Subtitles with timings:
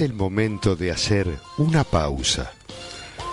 [0.00, 2.52] el momento de hacer una pausa.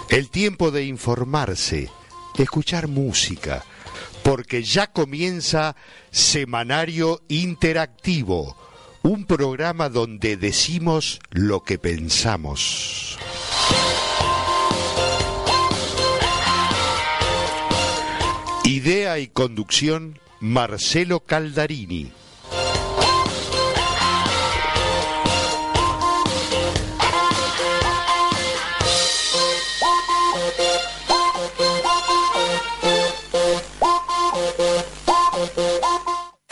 [0.09, 1.89] El tiempo de informarse,
[2.38, 3.64] escuchar música,
[4.23, 5.75] porque ya comienza
[6.11, 8.57] Semanario Interactivo,
[9.04, 13.18] un programa donde decimos lo que pensamos.
[18.63, 22.11] Idea y conducción, Marcelo Caldarini.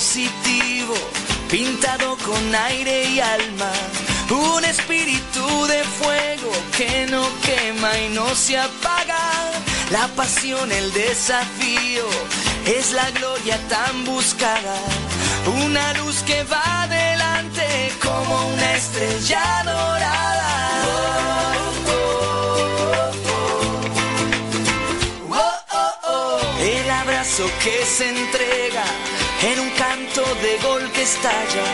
[0.00, 0.94] Positivo,
[1.50, 3.70] pintado con aire y alma.
[4.30, 9.20] Un espíritu de fuego que no quema y no se apaga.
[9.90, 12.06] La pasión, el desafío,
[12.64, 14.76] es la gloria tan buscada.
[15.66, 20.50] Una luz que va adelante como una estrella dorada.
[25.28, 26.40] Oh, oh, oh.
[26.58, 28.84] El abrazo que se entrega
[29.42, 31.64] en un canto de gol que estalla.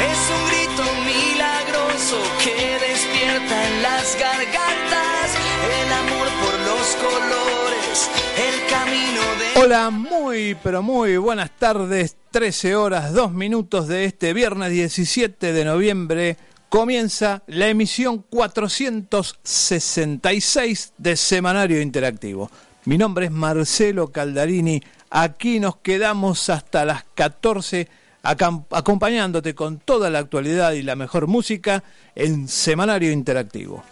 [0.00, 5.36] Es un grito milagroso que despierta en las gargantas.
[5.82, 8.08] El amor por los colores,
[8.38, 9.52] el camino de...
[9.60, 12.16] Hola, muy pero muy buenas tardes.
[12.30, 16.38] 13 horas, 2 minutos de este viernes 17 de noviembre.
[16.70, 22.50] Comienza la emisión 466 de Semanario Interactivo.
[22.86, 24.80] Mi nombre es Marcelo Caldarini.
[25.10, 27.88] Aquí nos quedamos hasta las 14
[28.22, 31.82] acam- acompañándote con toda la actualidad y la mejor música
[32.14, 33.82] en Semanario Interactivo.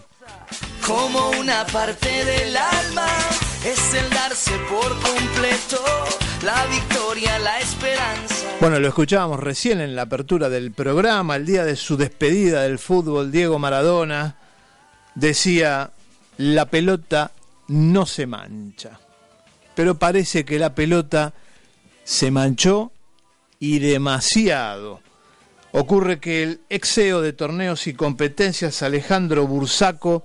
[0.86, 3.08] Como una parte del alma,
[3.66, 5.80] es el darse por completo
[6.44, 8.48] la victoria, la esperanza.
[8.60, 12.80] Bueno, lo escuchábamos recién en la apertura del programa, el día de su despedida del
[12.80, 14.36] fútbol, Diego Maradona
[15.16, 15.92] decía,
[16.38, 17.32] la pelota
[17.68, 19.00] no se mancha.
[19.76, 21.34] Pero parece que la pelota
[22.04, 22.92] se manchó
[23.60, 25.02] y demasiado.
[25.72, 30.24] Ocurre que el ex CEO de torneos y competencias, Alejandro Bursaco,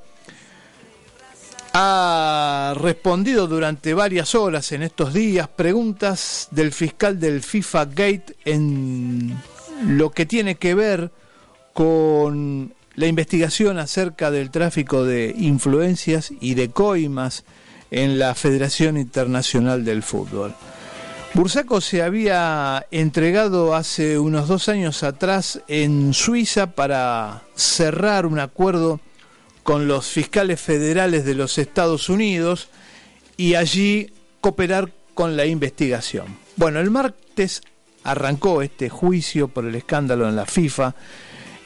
[1.73, 9.39] ha respondido durante varias horas en estos días preguntas del fiscal del FIFA Gate en
[9.87, 11.13] lo que tiene que ver
[11.73, 17.45] con la investigación acerca del tráfico de influencias y de coimas
[17.91, 20.55] en la Federación Internacional del Fútbol.
[21.35, 29.01] Bursaco se había entregado hace unos dos años atrás en Suiza para cerrar un acuerdo
[29.63, 32.71] con los fiscales federales de los Estados Unidos
[33.37, 34.11] y allí
[34.41, 36.39] cooperar con la investigación.
[36.57, 37.61] Bueno, el martes
[38.05, 40.95] arrancó este juicio por el escándalo en la FIFA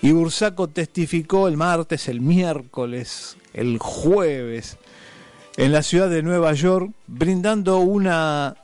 [0.02, 4.76] y Bursaco testificó el martes, el miércoles, el jueves
[5.56, 8.56] en la ciudad de Nueva York, brindando una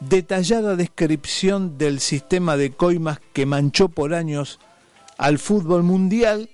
[0.00, 4.58] detallada descripción del sistema de coimas que manchó por años
[5.16, 6.50] al fútbol mundial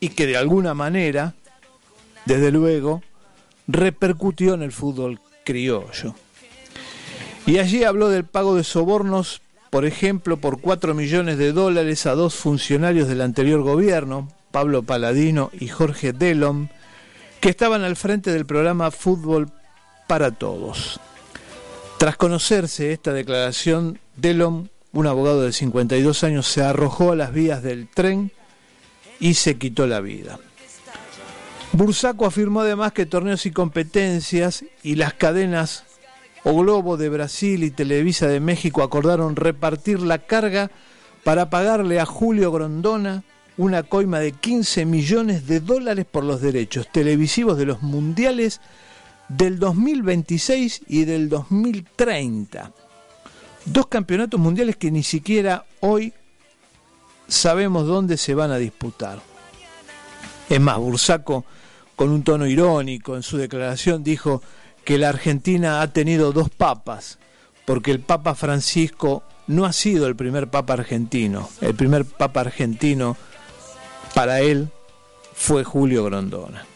[0.00, 1.34] y que de alguna manera,
[2.24, 3.02] desde luego,
[3.68, 6.14] repercutió en el fútbol criollo.
[7.46, 12.14] Y allí habló del pago de sobornos, por ejemplo, por 4 millones de dólares a
[12.14, 16.68] dos funcionarios del anterior gobierno, Pablo Paladino y Jorge Delom,
[17.42, 19.50] que estaban al frente del programa Fútbol
[20.06, 21.00] para Todos.
[21.98, 27.60] Tras conocerse esta declaración, Delom, un abogado de 52 años, se arrojó a las vías
[27.64, 28.30] del tren
[29.18, 30.38] y se quitó la vida.
[31.72, 35.82] Bursaco afirmó además que torneos y competencias y las cadenas
[36.44, 40.70] O Globo de Brasil y Televisa de México acordaron repartir la carga
[41.24, 43.24] para pagarle a Julio Grondona
[43.62, 48.60] una coima de 15 millones de dólares por los derechos televisivos de los mundiales
[49.28, 52.72] del 2026 y del 2030.
[53.64, 56.12] Dos campeonatos mundiales que ni siquiera hoy
[57.28, 59.20] sabemos dónde se van a disputar.
[60.48, 61.44] Es más, Bursaco,
[61.94, 64.42] con un tono irónico en su declaración, dijo
[64.84, 67.20] que la Argentina ha tenido dos papas,
[67.64, 71.48] porque el Papa Francisco no ha sido el primer papa argentino.
[71.60, 73.16] El primer papa argentino
[74.14, 74.68] para él
[75.34, 76.66] fue Julio Grondona.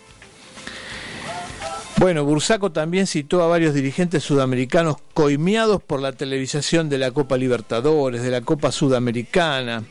[1.98, 7.38] Bueno, Bursaco también citó a varios dirigentes sudamericanos coimeados por la televisación de la Copa
[7.38, 9.82] Libertadores, de la Copa Sudamericana.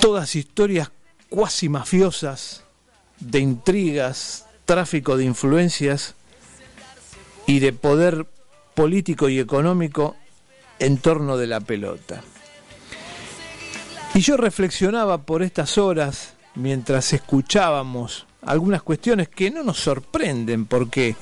[0.00, 0.90] Todas historias
[1.28, 2.64] cuasi mafiosas,
[3.20, 6.14] de intrigas, tráfico de influencias
[7.46, 8.26] y de poder
[8.74, 10.16] político y económico
[10.80, 12.22] en torno de la pelota.
[14.18, 21.14] Y yo reflexionaba por estas horas mientras escuchábamos algunas cuestiones que no nos sorprenden porque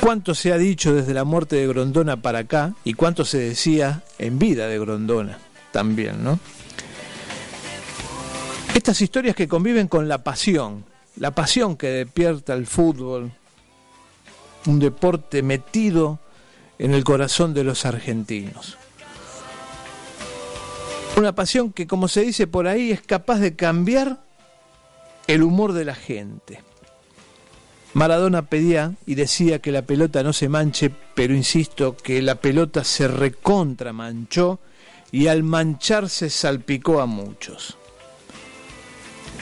[0.00, 4.02] cuánto se ha dicho desde la muerte de Grondona para acá y cuánto se decía
[4.18, 5.38] en vida de Grondona
[5.70, 6.40] también, ¿no?
[8.74, 10.84] Estas historias que conviven con la pasión,
[11.14, 13.30] la pasión que despierta el fútbol,
[14.66, 16.18] un deporte metido
[16.76, 18.77] en el corazón de los argentinos.
[21.18, 24.20] Una pasión que, como se dice por ahí, es capaz de cambiar
[25.26, 26.62] el humor de la gente.
[27.92, 32.84] Maradona pedía y decía que la pelota no se manche, pero insisto que la pelota
[32.84, 34.60] se recontra manchó
[35.10, 37.76] y al mancharse salpicó a muchos.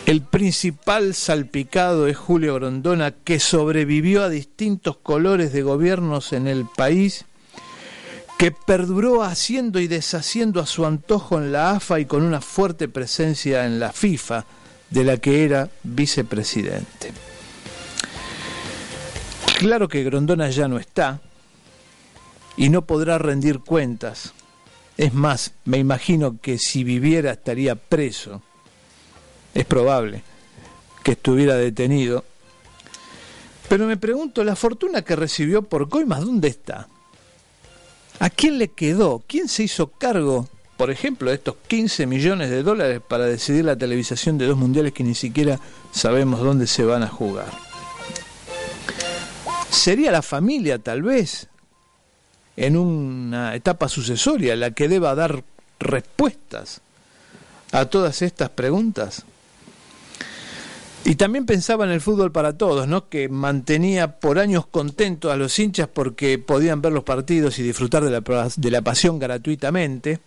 [0.06, 6.64] El principal salpicado es Julio Grondona, que sobrevivió a distintos colores de gobiernos en el
[6.74, 7.26] país,
[8.36, 12.88] que perduró haciendo y deshaciendo a su antojo en la AFA y con una fuerte
[12.88, 14.44] presencia en la FIFA,
[14.90, 17.12] de la que era vicepresidente.
[19.58, 21.20] Claro que Grondona ya no está
[22.56, 24.32] y no podrá rendir cuentas.
[24.96, 28.42] Es más, me imagino que si viviera estaría preso
[29.54, 30.22] es probable
[31.02, 32.24] que estuviera detenido.
[33.68, 36.88] Pero me pregunto, la fortuna que recibió por Coimas, ¿dónde está?
[38.18, 39.22] ¿A quién le quedó?
[39.26, 43.76] ¿Quién se hizo cargo, por ejemplo, de estos 15 millones de dólares para decidir la
[43.76, 45.60] televisación de dos mundiales que ni siquiera
[45.92, 47.50] sabemos dónde se van a jugar?
[49.70, 51.48] ¿Sería la familia, tal vez,
[52.56, 55.44] en una etapa sucesoria, la que deba dar
[55.78, 56.80] respuestas
[57.72, 59.24] a todas estas preguntas?
[61.08, 63.08] Y también pensaba en el fútbol para todos, ¿no?
[63.08, 68.02] que mantenía por años contentos a los hinchas porque podían ver los partidos y disfrutar
[68.02, 70.18] de la, de la pasión gratuitamente.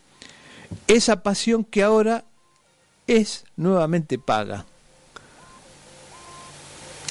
[0.87, 2.23] Esa pasión que ahora
[3.07, 4.65] es nuevamente paga.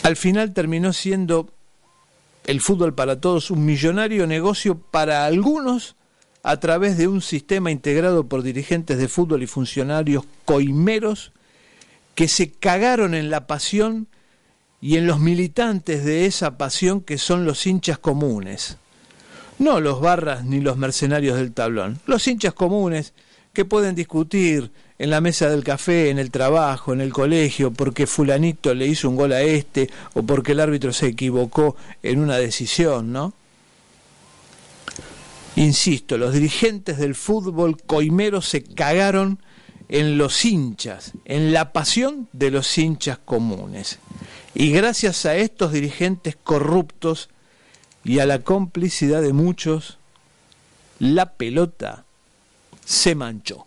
[0.03, 1.51] Al final terminó siendo
[2.47, 5.95] el fútbol para todos un millonario negocio para algunos
[6.43, 11.33] a través de un sistema integrado por dirigentes de fútbol y funcionarios coimeros
[12.19, 14.09] que se cagaron en la pasión
[14.81, 18.77] y en los militantes de esa pasión que son los hinchas comunes.
[19.61, 23.15] No los barras ni los mercenarios del tablón, los hinchas comunes
[23.53, 28.09] que pueden discutir en la mesa del café, en el trabajo, en el colegio, porque
[28.09, 32.39] fulanito le hizo un gol a este o porque el árbitro se equivocó en una
[32.39, 33.33] decisión, ¿no?
[35.55, 39.39] Insisto, los dirigentes del fútbol coimero se cagaron
[39.89, 43.99] en los hinchas, en la pasión de los hinchas comunes.
[44.55, 47.29] Y gracias a estos dirigentes corruptos
[48.05, 49.99] y a la complicidad de muchos,
[50.99, 52.05] la pelota
[52.85, 53.67] se manchó.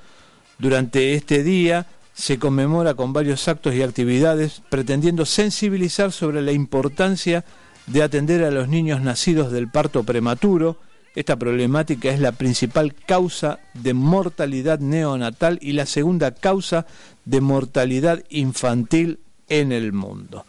[0.59, 7.45] Durante este día se conmemora con varios actos y actividades pretendiendo sensibilizar sobre la importancia
[7.87, 10.79] de atender a los niños nacidos del parto prematuro,
[11.19, 16.87] esta problemática es la principal causa de mortalidad neonatal y la segunda causa
[17.25, 20.45] de mortalidad infantil en el mundo.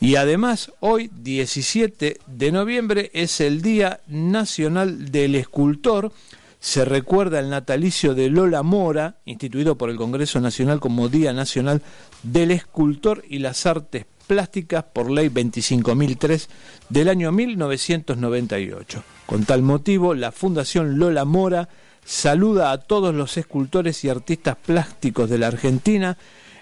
[0.00, 6.10] Y además, hoy, 17 de noviembre, es el Día Nacional del Escultor.
[6.58, 11.82] Se recuerda el natalicio de Lola Mora, instituido por el Congreso Nacional como Día Nacional
[12.22, 16.48] del Escultor y las Artes Plásticas por Ley 25.003
[16.88, 19.02] del año 1998.
[19.26, 21.68] Con tal motivo, la Fundación Lola Mora
[22.04, 26.16] saluda a todos los escultores y artistas plásticos de la Argentina,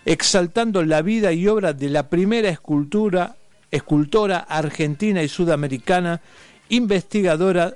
[0.04, 3.36] exaltando la vida y obra de la primera escultura,
[3.70, 6.20] escultora argentina y sudamericana,
[6.68, 7.74] investigadora,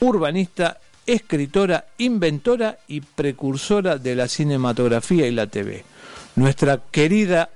[0.00, 5.84] urbanista, escritora, inventora y precursora de la cinematografía y la TV.
[6.34, 7.50] Nuestra querida,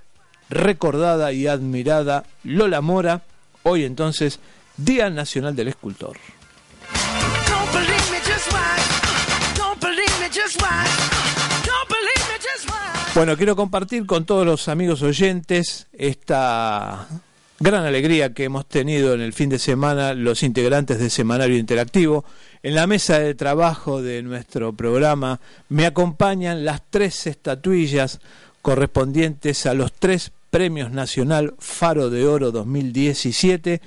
[0.51, 3.23] recordada y admirada Lola Mora,
[3.63, 4.41] hoy entonces
[4.77, 6.17] Día Nacional del Escultor.
[13.15, 17.09] Bueno, quiero compartir con todos los amigos oyentes esta
[17.59, 22.25] gran alegría que hemos tenido en el fin de semana los integrantes de Semanario Interactivo.
[22.63, 28.21] En la mesa de trabajo de nuestro programa me acompañan las tres estatuillas
[28.63, 33.81] correspondientes a los tres Premios Nacional Faro de Oro 2017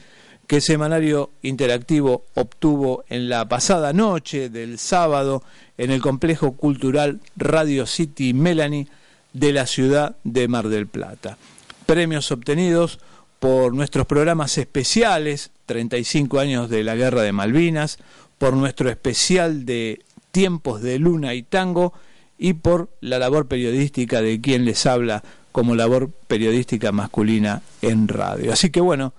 [0.47, 5.43] que Semanario Interactivo obtuvo en la pasada noche del sábado
[5.77, 8.87] en el complejo cultural Radio City Melanie
[9.33, 11.37] de la ciudad de Mar del Plata.
[11.85, 12.99] Premios obtenidos
[13.39, 17.97] por nuestros programas especiales, 35 años de la Guerra de Malvinas,
[18.37, 20.01] por nuestro especial de
[20.31, 21.93] Tiempos de Luna y Tango
[22.37, 28.51] y por la labor periodística de quien les habla como labor periodística masculina en radio.
[28.51, 29.13] Así que bueno,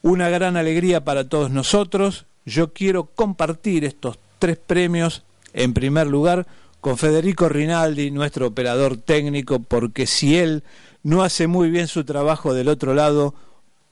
[0.00, 2.24] una gran alegría para todos nosotros.
[2.46, 6.46] Yo quiero compartir estos tres premios en primer lugar
[6.80, 10.62] con Federico Rinaldi, nuestro operador técnico, porque si él
[11.02, 13.34] no hace muy bien su trabajo del otro lado,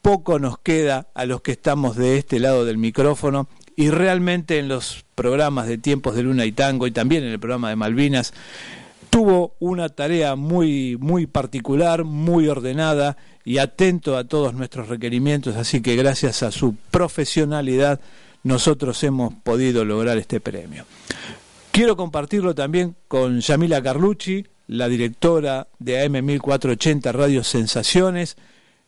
[0.01, 4.67] poco nos queda a los que estamos de este lado del micrófono y realmente en
[4.67, 8.33] los programas de Tiempos de Luna y Tango y también en el programa de Malvinas
[9.11, 15.81] tuvo una tarea muy muy particular, muy ordenada y atento a todos nuestros requerimientos, así
[15.81, 17.99] que gracias a su profesionalidad
[18.43, 20.85] nosotros hemos podido lograr este premio.
[21.71, 28.37] Quiero compartirlo también con Yamila Carlucci, la directora de AM 1480 Radio Sensaciones,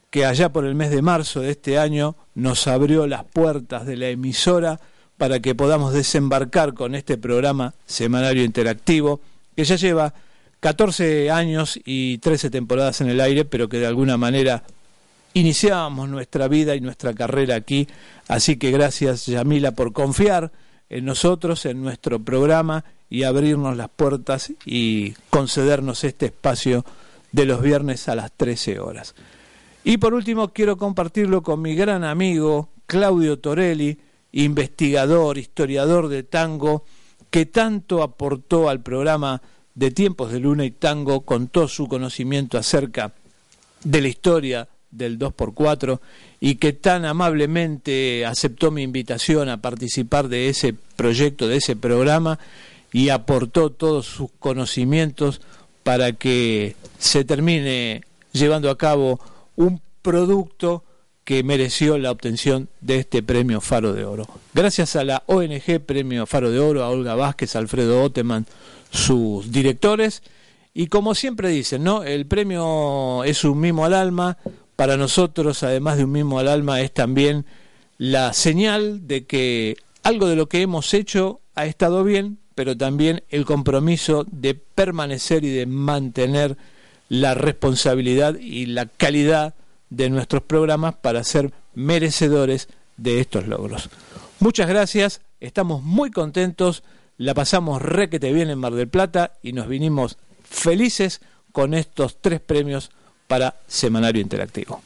[0.10, 3.98] que allá por el mes de marzo de este año nos abrió las puertas de
[3.98, 4.80] la emisora
[5.18, 9.20] para que podamos desembarcar con este programa semanario interactivo,
[9.55, 10.13] que ya lleva
[10.60, 14.63] 14 años y 13 temporadas en el aire, pero que de alguna manera
[15.33, 17.88] iniciábamos nuestra vida y nuestra carrera aquí.
[18.27, 20.51] Así que gracias Yamila por confiar
[20.89, 26.86] en nosotros, en nuestro programa y abrirnos las puertas y concedernos este espacio
[27.31, 29.15] de los viernes a las 13 horas.
[29.83, 34.00] Y por último quiero compartirlo con mi gran amigo Claudio Torelli,
[34.31, 36.86] investigador, historiador de tango,
[37.34, 39.42] que tanto aportó al programa
[39.74, 43.16] de Tiempos de Luna y Tango con todo su conocimiento acerca
[43.84, 46.00] de la historia del 2x4
[46.40, 52.38] y que tan amablemente aceptó mi invitación a participar de ese proyecto, de ese programa
[52.92, 55.42] y aportó todos sus conocimientos
[55.82, 59.20] para que se termine llevando a cabo
[59.56, 60.84] un producto
[61.24, 64.27] que mereció la obtención de este premio Faro de Oro.
[64.53, 68.46] Gracias a la ONG Premio Faro de Oro, a Olga Vázquez, Alfredo Oteman,
[68.92, 70.22] sus directores,
[70.74, 72.03] y como siempre dicen, ¿no?
[72.03, 74.38] El premio es un mimo al alma,
[74.75, 77.46] para nosotros, además de un mimo al alma, es también
[77.98, 83.24] la señal de que algo de lo que hemos hecho ha estado bien, pero también
[83.30, 86.58] el compromiso de permanecer y de mantener
[87.08, 89.53] la responsabilidad y la calidad
[89.95, 93.89] de nuestros programas para ser merecedores de estos logros.
[94.39, 96.83] Muchas gracias, estamos muy contentos,
[97.17, 101.21] la pasamos requete bien en Mar del Plata y nos vinimos felices
[101.51, 102.89] con estos tres premios
[103.27, 104.81] para Semanario Interactivo.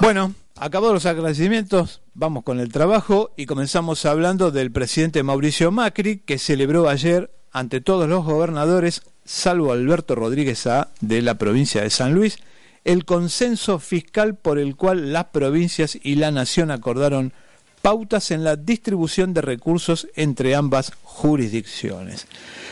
[0.00, 6.18] Bueno, acabados los agradecimientos, vamos con el trabajo y comenzamos hablando del presidente Mauricio Macri
[6.18, 11.90] que celebró ayer ante todos los gobernadores, salvo Alberto Rodríguez A de la provincia de
[11.90, 12.38] San Luis,
[12.84, 17.32] el consenso fiscal por el cual las provincias y la nación acordaron
[17.82, 22.26] pautas en la distribución de recursos entre ambas jurisdicciones.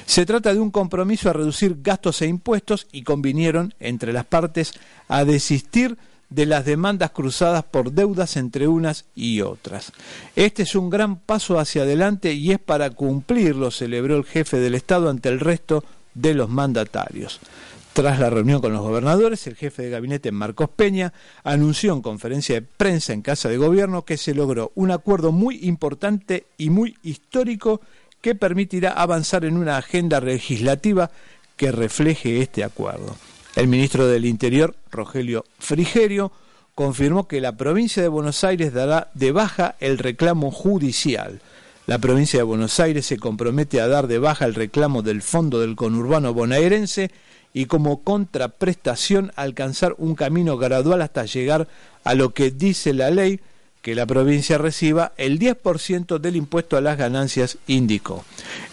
[0.07, 4.73] Se trata de un compromiso a reducir gastos e impuestos y convinieron entre las partes
[5.09, 5.99] a desistir
[6.31, 9.93] de las demandas cruzadas por deudas entre unas y otras.
[10.37, 14.77] Este es un gran paso hacia adelante y es para cumplirlo, celebró el jefe del
[14.77, 17.41] Estado ante el resto de los mandatarios.
[17.93, 21.13] Tras la reunión con los gobernadores, el jefe de gabinete Marcos Peña
[21.43, 25.59] anunció en conferencia de prensa en Casa de Gobierno que se logró un acuerdo muy
[25.63, 27.81] importante y muy histórico
[28.21, 31.11] que permitirá avanzar en una agenda legislativa
[31.57, 33.17] que refleje este acuerdo.
[33.57, 36.31] El ministro del Interior, Rogelio Frigerio,
[36.75, 41.41] confirmó que la provincia de Buenos Aires dará de baja el reclamo judicial.
[41.87, 45.61] La provincia de Buenos Aires se compromete a dar de baja el reclamo del Fondo
[45.61, 47.11] del Conurbano Bonaerense
[47.53, 51.67] y como contraprestación alcanzar un camino gradual hasta llegar
[52.05, 53.41] a lo que dice la ley
[53.83, 58.25] que la provincia reciba el 10% del impuesto a las ganancias, indicó.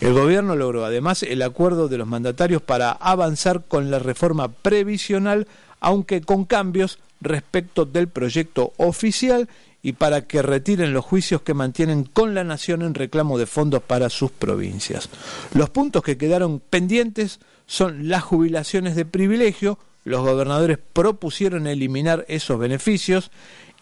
[0.02, 5.48] El gobierno logró además el acuerdo de los mandatarios para avanzar con la reforma previsional,
[5.80, 9.48] aunque con cambios respecto del proyecto oficial
[9.82, 13.82] y para que retiren los juicios que mantienen con la nación en reclamo de fondos
[13.82, 15.10] para sus provincias.
[15.54, 22.58] Los puntos que quedaron pendientes son las jubilaciones de privilegio, los gobernadores propusieron eliminar esos
[22.58, 23.30] beneficios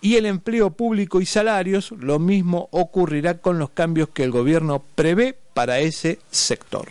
[0.02, 4.84] y el empleo público y salarios, lo mismo ocurrirá con los cambios que el gobierno
[4.96, 6.88] prevé para ese sector.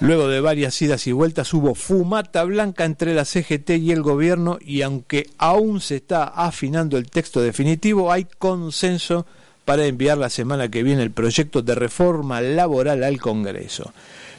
[0.00, 4.58] Luego de varias idas y vueltas hubo fumata blanca entre la CGT y el gobierno
[4.60, 9.26] y aunque aún se está afinando el texto definitivo, hay consenso
[9.64, 13.92] para enviar la semana que viene el proyecto de reforma laboral al Congreso.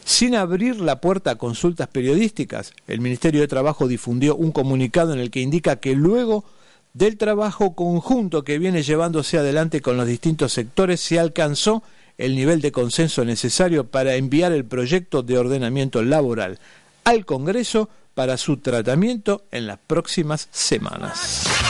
[0.06, 5.20] Sin abrir la puerta a consultas periodísticas, el Ministerio de Trabajo difundió un comunicado en
[5.20, 6.44] el que indica que luego
[6.94, 11.84] del trabajo conjunto que viene llevándose adelante con los distintos sectores se alcanzó
[12.18, 16.60] el nivel de consenso necesario para enviar el proyecto de ordenamiento laboral
[17.04, 21.63] al Congreso para su tratamiento en las próximas semanas.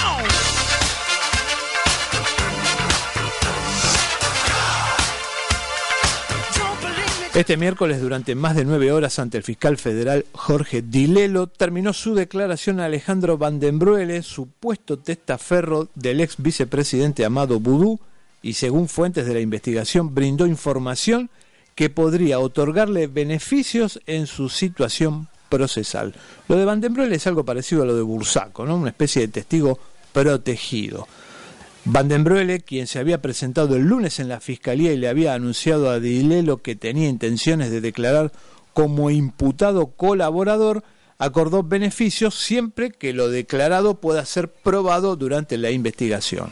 [7.34, 12.13] Este miércoles, durante más de nueve horas ante el fiscal federal Jorge Dilelo, terminó su
[12.13, 18.00] declaración a Alejandro Van den Bruele, supuesto testaferro del ex vicepresidente Amado Boudou,
[18.43, 21.32] y según fuentes de la investigación brindó información
[21.74, 26.13] que podría otorgarle beneficios en su situación procesal.
[26.48, 28.76] Lo de Van den Bruele es algo parecido a lo de Bursaco, ¿no?
[28.76, 29.80] una especie de testigo
[30.12, 31.08] protegido.
[31.86, 32.08] Van
[32.65, 36.62] quien se había presentado el lunes en la fiscalía y le había anunciado a Dilelo
[36.62, 38.32] que tenía intenciones de declarar
[38.74, 40.84] como imputado colaborador,
[41.17, 46.52] acordó beneficios siempre que lo declarado pueda ser probado durante la investigación.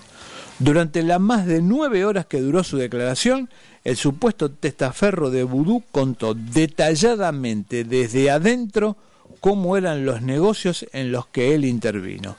[0.60, 3.50] Durante las más de nueve horas que duró su declaración,
[3.86, 8.98] el supuesto testaferro de Vudú contó detalladamente desde adentro
[9.40, 12.36] cómo eran los negocios en los que él intervino.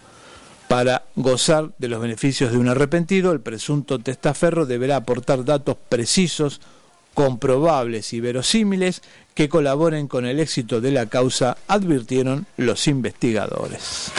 [0.72, 6.62] Para gozar de los beneficios de un arrepentido, el presunto testaferro deberá aportar datos precisos,
[7.12, 9.02] comprobables y verosímiles
[9.34, 14.10] que colaboren con el éxito de la causa, advirtieron los investigadores.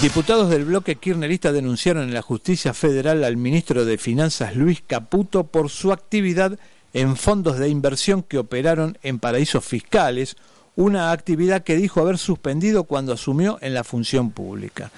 [0.00, 5.44] Diputados del bloque kirchnerista denunciaron en la justicia federal al ministro de Finanzas Luis Caputo
[5.44, 6.58] por su actividad
[6.94, 10.36] en fondos de inversión que operaron en paraísos fiscales,
[10.76, 14.90] una actividad que dijo haber suspendido cuando asumió en la función pública.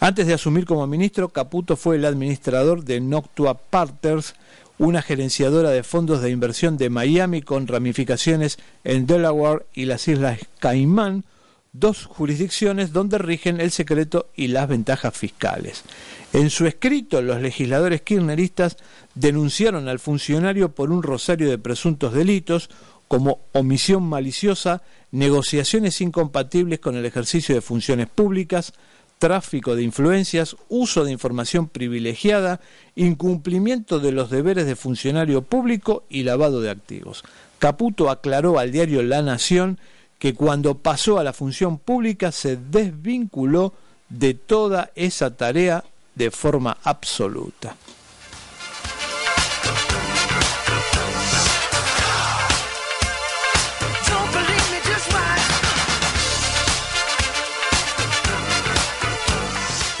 [0.00, 4.34] Antes de asumir como ministro, Caputo fue el administrador de Noctua Partners,
[4.78, 10.40] una gerenciadora de fondos de inversión de Miami con ramificaciones en Delaware y las Islas
[10.58, 11.24] Caimán,
[11.72, 15.84] dos jurisdicciones donde rigen el secreto y las ventajas fiscales.
[16.32, 18.76] En su escrito, los legisladores kirchneristas
[19.14, 22.70] denunciaron al funcionario por un rosario de presuntos delitos
[23.12, 28.72] como omisión maliciosa, negociaciones incompatibles con el ejercicio de funciones públicas,
[29.18, 32.62] tráfico de influencias, uso de información privilegiada,
[32.96, 37.22] incumplimiento de los deberes de funcionario público y lavado de activos.
[37.58, 39.78] Caputo aclaró al diario La Nación
[40.18, 43.74] que cuando pasó a la función pública se desvinculó
[44.08, 47.76] de toda esa tarea de forma absoluta.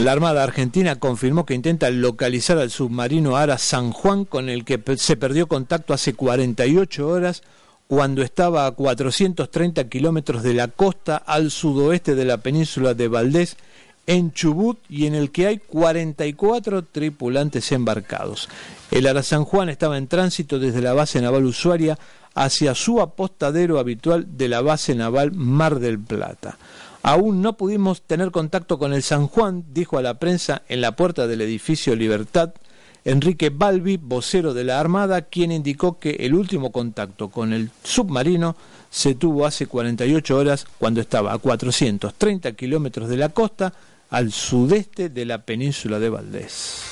[0.02, 4.80] La Armada Argentina confirmó que intenta localizar al submarino Ara San Juan con el que
[4.96, 7.44] se perdió contacto hace 48 horas
[7.86, 13.56] cuando estaba a 430 kilómetros de la costa al sudoeste de la península de Valdés
[14.08, 18.48] en Chubut y en el que hay 44 tripulantes embarcados.
[18.90, 21.96] El Ara San Juan estaba en tránsito desde la base naval usuaria
[22.34, 26.58] hacia su apostadero habitual de la base naval Mar del Plata.
[27.02, 30.94] Aún no pudimos tener contacto con el San Juan, dijo a la prensa en la
[30.94, 32.52] puerta del edificio Libertad
[33.04, 38.54] Enrique Balbi, vocero de la Armada, quien indicó que el último contacto con el submarino
[38.90, 43.72] se tuvo hace 48 horas cuando estaba a 430 kilómetros de la costa
[44.12, 46.82] al sudeste de la península de Valdés.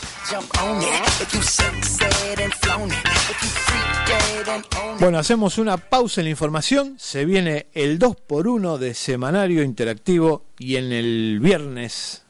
[4.98, 6.96] Bueno, hacemos una pausa en la información.
[6.98, 12.22] Se viene el 2x1 de Semanario Interactivo y en el viernes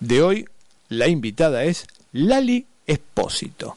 [0.00, 0.48] de hoy
[0.88, 3.76] la invitada es Lali Espósito.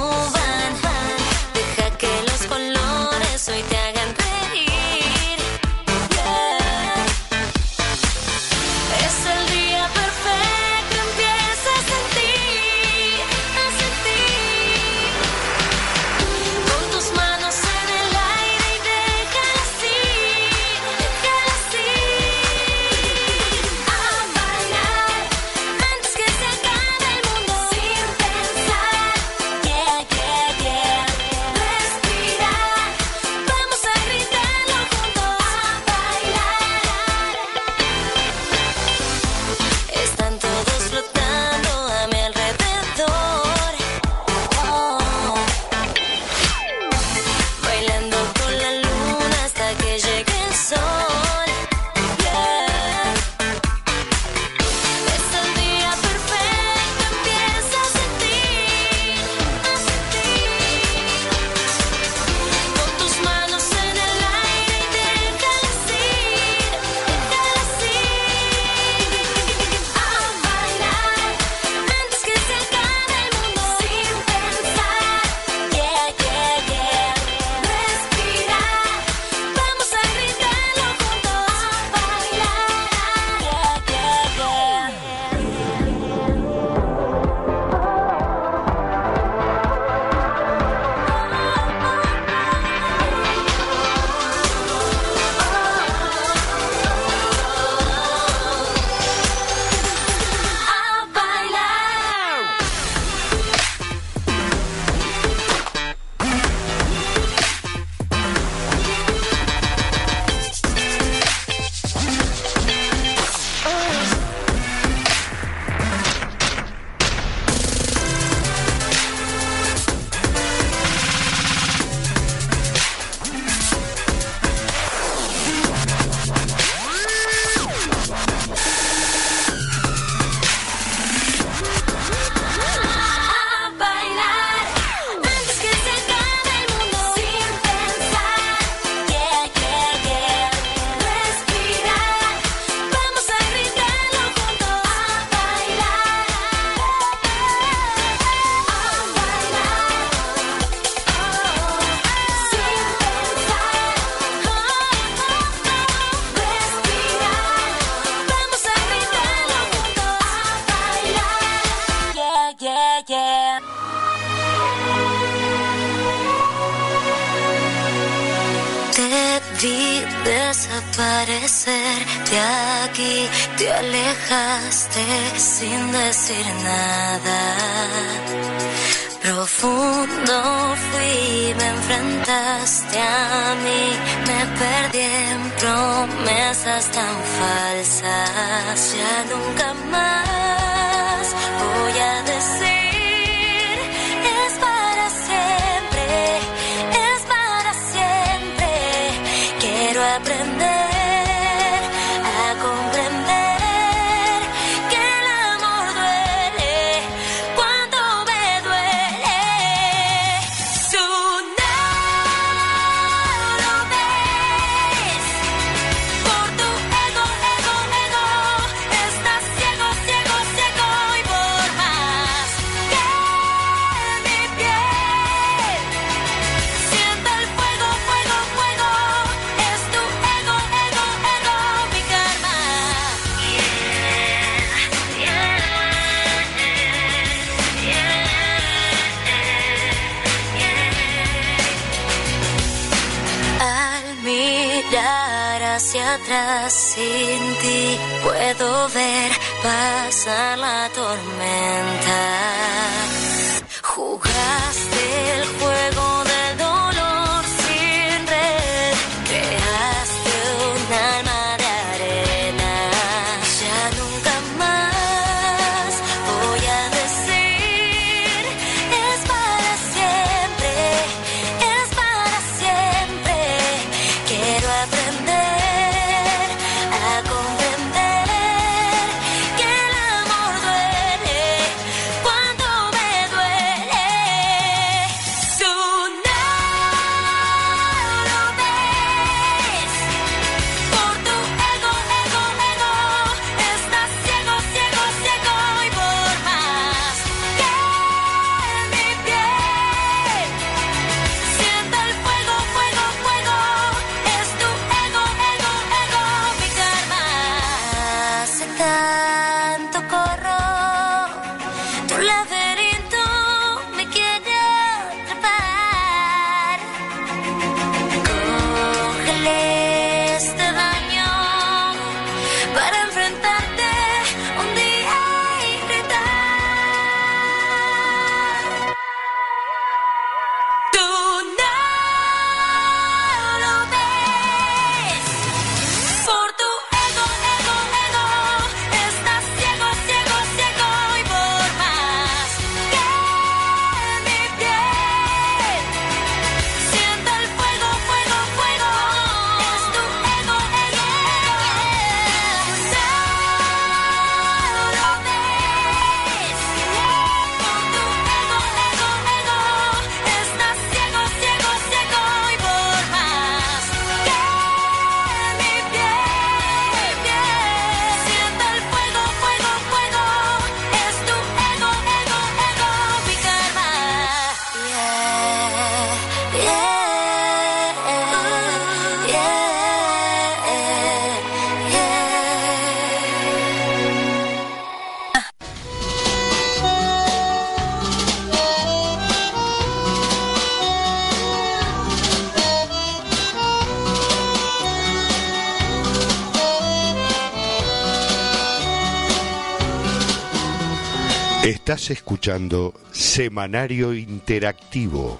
[401.91, 405.37] Estás escuchando Semanario Interactivo.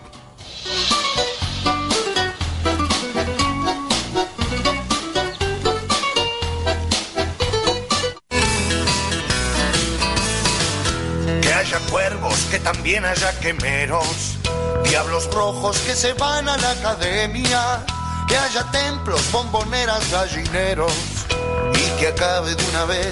[11.41, 14.37] Que haya cuervos, que también haya quemeros,
[14.83, 17.85] diablos rojos que se van a la academia,
[18.27, 20.91] que haya templos, bomboneras, gallineros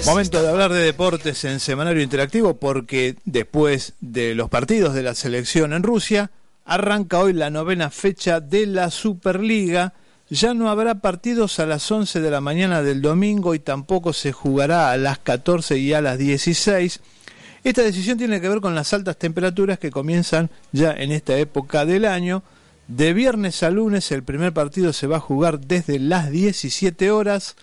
[0.04, 5.14] Momento de hablar de deportes en Semanario Interactivo porque después de los partidos de la
[5.14, 6.32] selección en Rusia,
[6.64, 9.94] arranca hoy la novena fecha de la Superliga.
[10.28, 14.32] Ya no habrá partidos a las 11 de la mañana del domingo y tampoco se
[14.32, 17.00] jugará a las 14 y a las 16.
[17.62, 21.84] Esta decisión tiene que ver con las altas temperaturas que comienzan ya en esta época
[21.84, 22.42] del año.
[22.88, 27.54] De viernes a lunes el primer partido se va a jugar desde las 17 horas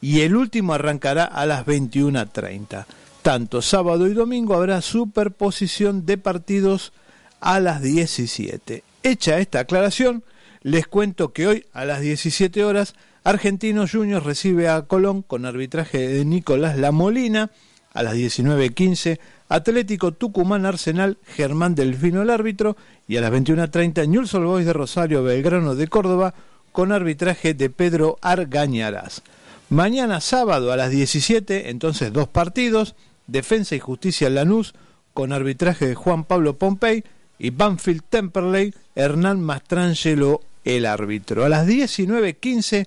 [0.00, 2.86] y el último arrancará a las 21.30.
[3.22, 6.92] Tanto sábado y domingo habrá superposición de partidos
[7.40, 8.82] a las 17.
[9.02, 10.22] Hecha esta aclaración,
[10.62, 16.08] les cuento que hoy a las 17 horas Argentinos Juniors recibe a Colón con arbitraje
[16.08, 17.50] de Nicolás Lamolina.
[17.92, 22.76] A las 19.15 Atlético Tucumán Arsenal Germán Delfino el árbitro
[23.08, 26.34] y a las 21.30 Newell's Boys de Rosario Belgrano de Córdoba
[26.70, 29.22] con arbitraje de Pedro Argañarás.
[29.70, 32.94] Mañana sábado a las 17, entonces dos partidos,
[33.26, 34.74] Defensa y Justicia Lanús
[35.12, 37.04] con arbitraje de Juan Pablo Pompey
[37.38, 41.44] y Banfield Temperley, Hernán Mastrangelo el árbitro.
[41.44, 42.86] A las 19.15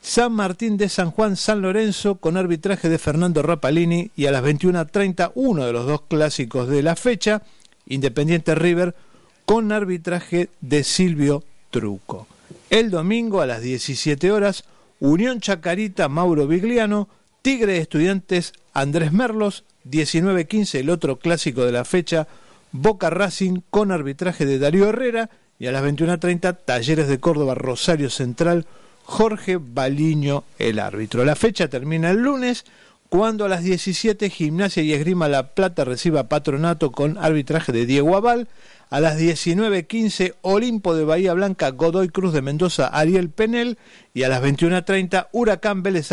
[0.00, 4.42] San Martín de San Juan San Lorenzo con arbitraje de Fernando Rapalini y a las
[4.42, 7.42] 21.30 uno de los dos clásicos de la fecha,
[7.86, 8.96] Independiente River
[9.44, 12.26] con arbitraje de Silvio Truco.
[12.68, 14.64] El domingo a las 17 horas,
[15.00, 17.08] Unión Chacarita Mauro Vigliano,
[17.42, 22.26] Tigre de Estudiantes Andrés Merlos, 19.15 el otro clásico de la fecha,
[22.72, 28.10] Boca Racing con arbitraje de Darío Herrera y a las 21.30 Talleres de Córdoba Rosario
[28.10, 28.66] Central
[29.04, 31.24] Jorge Baliño el árbitro.
[31.24, 32.64] La fecha termina el lunes
[33.08, 38.16] cuando a las 17 Gimnasia y Esgrima La Plata reciba Patronato con arbitraje de Diego
[38.16, 38.48] Aval.
[38.88, 43.78] A las 19.15 Olimpo de Bahía Blanca Godoy Cruz de Mendoza Ariel Penel.
[44.14, 46.08] Y a las 21.30 Huracán Vélez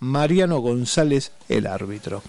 [0.00, 2.22] Mariano González el árbitro.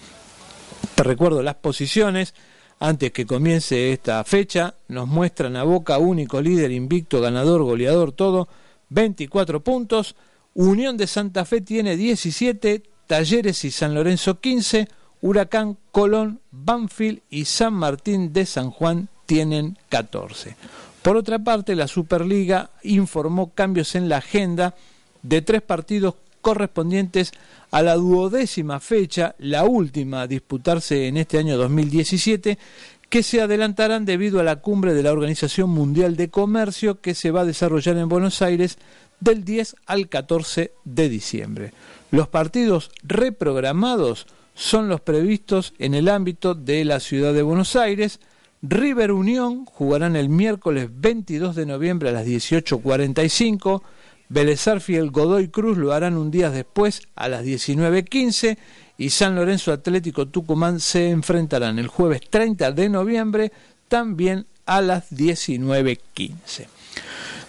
[0.94, 2.34] Te recuerdo las posiciones.
[2.80, 8.48] Antes que comience esta fecha, nos muestran a Boca único líder, invicto, ganador, goleador, todo,
[8.88, 10.16] 24 puntos.
[10.54, 14.88] Unión de Santa Fe tiene 17, Talleres y San Lorenzo 15,
[15.20, 20.56] Huracán, Colón, Banfield y San Martín de San Juan tienen 14.
[21.00, 24.74] Por otra parte, la Superliga informó cambios en la agenda
[25.22, 27.32] de tres partidos correspondientes
[27.70, 32.58] a la duodécima fecha, la última a disputarse en este año 2017,
[33.08, 37.30] que se adelantarán debido a la cumbre de la Organización Mundial de Comercio que se
[37.30, 38.76] va a desarrollar en Buenos Aires
[39.18, 41.72] del 10 al 14 de diciembre.
[42.10, 48.20] Los partidos reprogramados son los previstos en el ámbito de la ciudad de Buenos Aires.
[48.62, 53.82] River Unión jugarán el miércoles 22 de noviembre a las 18.45.
[54.28, 58.56] Vélez el Godoy Cruz lo harán un día después a las 19.15
[58.98, 63.52] y San Lorenzo Atlético Tucumán se enfrentarán el jueves 30 de noviembre
[63.88, 66.66] también a las 19.15.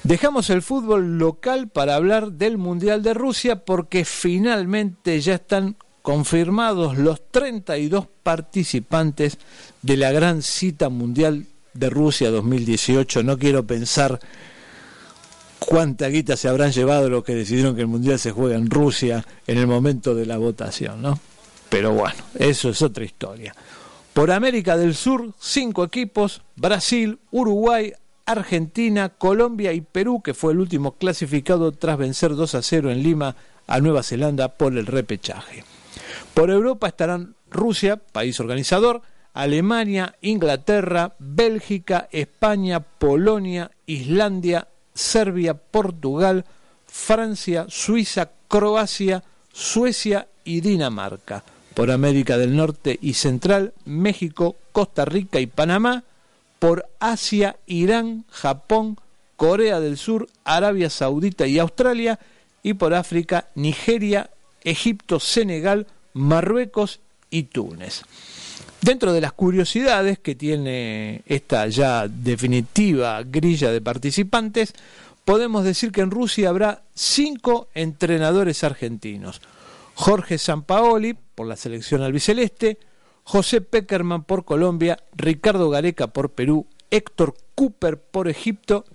[0.01, 6.97] Dejamos el fútbol local para hablar del Mundial de Rusia porque finalmente ya están confirmados
[6.97, 9.39] los 32 participantes
[9.81, 13.23] de la gran cita mundial de Rusia 2018.
[13.23, 14.19] No quiero pensar
[15.59, 19.25] cuánta guita se habrán llevado los que decidieron que el Mundial se juega en Rusia
[19.47, 21.17] en el momento de la votación, ¿no?
[21.69, 23.55] Pero bueno, eso es otra historia.
[24.13, 27.93] Por América del Sur, cinco equipos, Brasil, Uruguay,
[28.25, 33.01] Argentina, Colombia y Perú, que fue el último clasificado tras vencer 2 a 0 en
[33.01, 33.35] Lima
[33.65, 35.63] a Nueva Zelanda por el repechaje.
[36.33, 39.01] Por Europa estarán Rusia, país organizador,
[39.33, 46.45] Alemania, Inglaterra, Bélgica, España, Polonia, Islandia, Serbia, Portugal,
[46.87, 51.43] Francia, Suiza, Croacia, Suecia y Dinamarca.
[51.73, 56.03] Por América del Norte y Central, México, Costa Rica y Panamá.
[56.59, 58.97] Por Asia, Irán, Japón,
[59.35, 62.19] Corea del Sur, Arabia Saudita y Australia.
[62.61, 64.29] Y por África, Nigeria,
[64.63, 66.99] Egipto, Senegal, Marruecos
[67.29, 68.03] y Túnez.
[68.81, 74.73] Dentro de las curiosidades que tiene esta ya definitiva grilla de participantes,
[75.25, 79.41] podemos decir que en Rusia habrá cinco entrenadores argentinos.
[79.95, 82.77] Jorge Sampaoli por la selección albiceleste,
[83.23, 88.85] José Peckerman por Colombia, Ricardo Gareca por Perú, Héctor Cooper por Egipto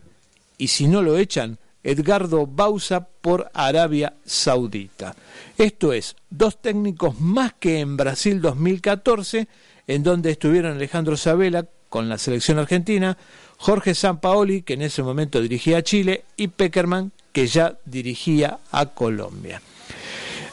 [0.59, 5.15] y si no lo echan, Edgardo Bausa por Arabia Saudita.
[5.57, 9.49] Esto es, dos técnicos más que en Brasil 2014
[9.89, 13.17] en donde estuvieron Alejandro Sabela con la selección argentina,
[13.57, 18.87] Jorge Sampaoli, que en ese momento dirigía a Chile, y Peckerman, que ya dirigía a
[18.87, 19.63] Colombia.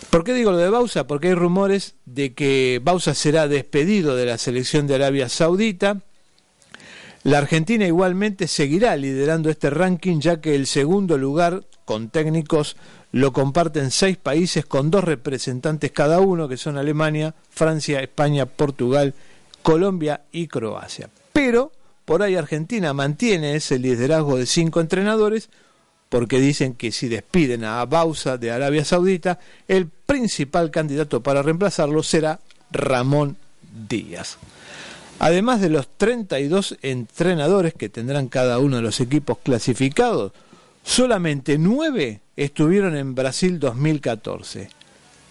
[0.09, 1.07] ¿Por qué digo lo de Bausa?
[1.07, 6.01] Porque hay rumores de que Bausa será despedido de la selección de Arabia Saudita.
[7.26, 12.76] La Argentina igualmente seguirá liderando este ranking, ya que el segundo lugar con técnicos
[13.11, 19.15] lo comparten seis países con dos representantes cada uno, que son Alemania, Francia, España, Portugal,
[19.63, 21.09] Colombia y Croacia.
[21.34, 21.71] Pero
[22.05, 25.49] por ahí Argentina mantiene ese liderazgo de cinco entrenadores,
[26.09, 32.03] porque dicen que si despiden a Bausa de Arabia Saudita, el principal candidato para reemplazarlo
[32.03, 33.36] será Ramón
[33.89, 34.38] Díaz.
[35.20, 40.34] Además de los 32 entrenadores que tendrán cada uno de los equipos clasificados,
[40.84, 44.70] solamente nueve estuvieron en Brasil 2014.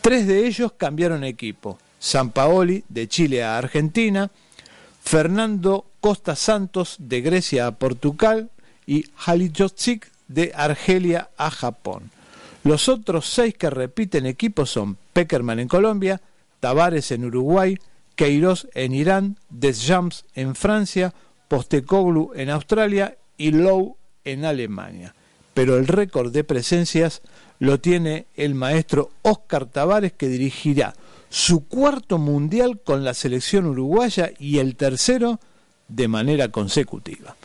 [0.00, 1.78] Tres de ellos cambiaron equipo.
[1.98, 4.30] San Paoli de Chile a Argentina,
[5.02, 8.50] Fernando Costa Santos de Grecia a Portugal
[8.86, 12.10] y Halilhodzic de Argelia a Japón.
[12.62, 16.20] Los otros seis que repiten equipo son Peckerman en Colombia,
[16.60, 17.78] Tavares en Uruguay,
[18.14, 21.14] Queiroz en Irán, Deschamps en Francia,
[21.48, 25.14] Postecoglou en Australia y Lowe en Alemania.
[25.52, 27.22] Pero el récord de presencias
[27.58, 30.94] lo tiene el maestro Oscar Tavares que dirigirá
[31.28, 35.40] su cuarto mundial con la selección uruguaya y el tercero
[35.88, 37.36] de manera consecutiva.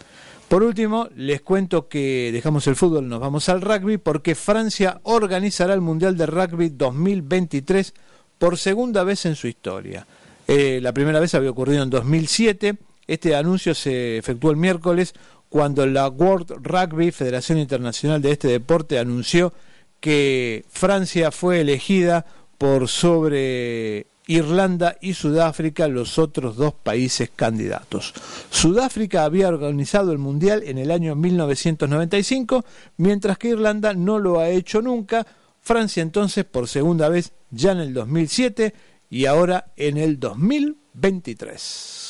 [0.47, 5.75] Por último, les cuento que dejamos el fútbol, nos vamos al rugby porque Francia organizará
[5.75, 7.93] el Mundial de Rugby 2023
[8.39, 10.07] por segunda vez en su historia.
[10.51, 12.75] Eh, la primera vez había ocurrido en 2007.
[13.05, 15.13] Este anuncio se efectuó el miércoles
[15.47, 19.53] cuando la World Rugby, Federación Internacional de este deporte, anunció
[19.99, 22.25] que Francia fue elegida
[22.57, 28.15] por sobre Irlanda y Sudáfrica, los otros dos países candidatos.
[28.49, 32.65] Sudáfrica había organizado el Mundial en el año 1995,
[32.97, 35.27] mientras que Irlanda no lo ha hecho nunca.
[35.61, 38.73] Francia entonces por segunda vez ya en el 2007
[39.09, 42.05] y ahora en el 2023.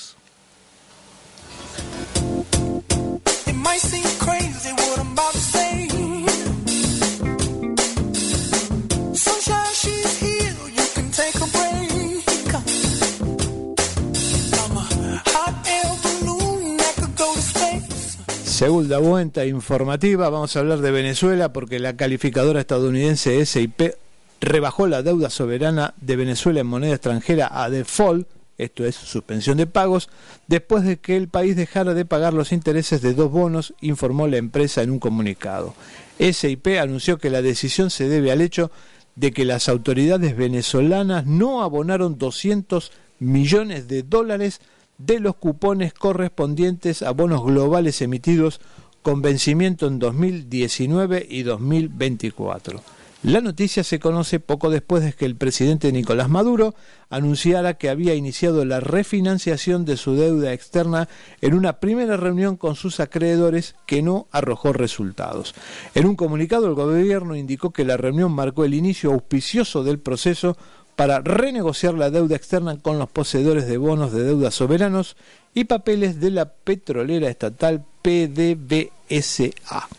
[18.44, 23.94] Segunda vuelta informativa, vamos a hablar de Venezuela porque la calificadora estadounidense SIP
[24.42, 28.28] rebajó la deuda soberana de Venezuela en moneda extranjera a default,
[28.58, 30.10] esto es suspensión de pagos,
[30.48, 34.38] después de que el país dejara de pagar los intereses de dos bonos, informó la
[34.38, 35.74] empresa en un comunicado.
[36.20, 38.72] SIP anunció que la decisión se debe al hecho
[39.16, 44.60] de que las autoridades venezolanas no abonaron 200 millones de dólares
[44.98, 48.60] de los cupones correspondientes a bonos globales emitidos
[49.02, 52.82] con vencimiento en 2019 y 2024.
[53.22, 56.74] La noticia se conoce poco después de que el presidente Nicolás Maduro
[57.10, 61.10] anunciara que había iniciado la refinanciación de su deuda externa
[61.42, 65.54] en una primera reunión con sus acreedores que no arrojó resultados.
[65.96, 70.56] En un comunicado el gobierno indicó que la reunión marcó el inicio auspicioso del proceso
[70.96, 75.18] para renegociar la deuda externa con los poseedores de bonos de deuda soberanos
[75.54, 79.90] y papeles de la petrolera estatal PDVSA.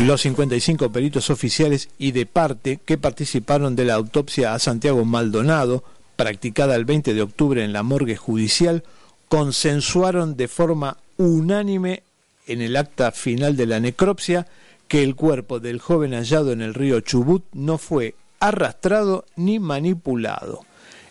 [0.00, 5.84] Los 55 peritos oficiales y de parte que participaron de la autopsia a Santiago Maldonado,
[6.16, 8.82] practicada el 20 de octubre en la morgue judicial,
[9.28, 12.02] consensuaron de forma unánime
[12.46, 14.46] en el acta final de la necropsia
[14.88, 20.64] que el cuerpo del joven hallado en el río Chubut no fue arrastrado ni manipulado.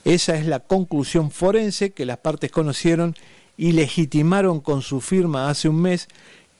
[0.03, 3.15] Esa es la conclusión forense que las partes conocieron
[3.55, 6.07] y legitimaron con su firma hace un mes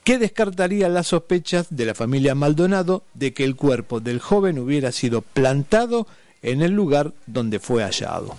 [0.10, 4.92] que descartaría las sospechas de la familia Maldonado de que el cuerpo del joven hubiera
[4.92, 6.08] sido plantado
[6.42, 8.36] en el lugar donde fue hallado.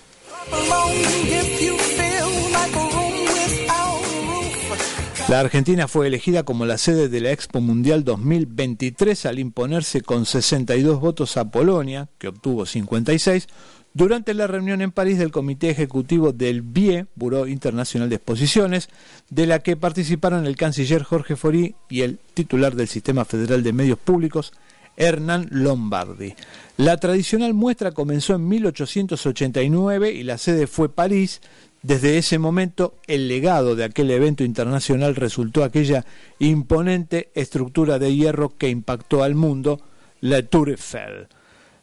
[5.29, 10.27] La Argentina fue elegida como la sede de la Expo Mundial 2023 al imponerse con
[10.27, 13.47] 62 votos a Polonia, que obtuvo 56,
[13.93, 18.89] durante la reunión en París del Comité Ejecutivo del BIE, Buró Internacional de Exposiciones,
[19.31, 23.73] de la que participaron el canciller Jorge Forí y el titular del Sistema Federal de
[23.73, 24.53] Medios Públicos,
[24.97, 26.35] Hernán Lombardi.
[26.77, 31.41] La tradicional muestra comenzó en 1889 y la sede fue París.
[31.83, 36.05] Desde ese momento, el legado de aquel evento internacional resultó aquella
[36.39, 39.81] imponente estructura de hierro que impactó al mundo,
[40.21, 41.29] la Tour Eiffel.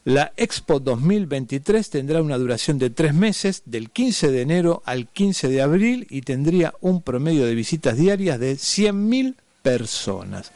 [0.04, 5.48] La Expo 2023 tendrá una duración de tres meses, del 15 de enero al 15
[5.48, 10.52] de abril, y tendría un promedio de visitas diarias de 100.000 personas.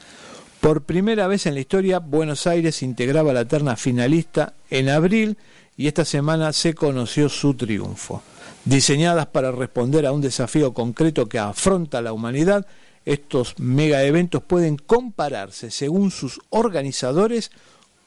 [0.61, 5.37] Por primera vez en la historia, Buenos Aires integraba la terna finalista en abril
[5.77, 8.23] y esta semana se conoció su triunfo.
[8.65, 12.65] Diseñadas para responder a un desafío concreto que afronta la humanidad,
[13.05, 17.51] estos mega eventos pueden compararse, según sus organizadores,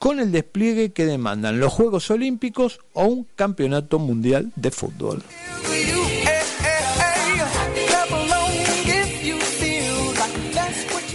[0.06, 5.24] con el despliegue que demandan los Juegos Olímpicos o un Campeonato Mundial de Fútbol.